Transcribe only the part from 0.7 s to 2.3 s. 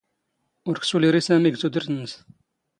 ⴽ ⵙⵓⵍ ⵉⵔⵉ ⵙⴰⵎⵉ ⴳ ⵜⵓⴷⵔⵜ ⵏⵏⵙ.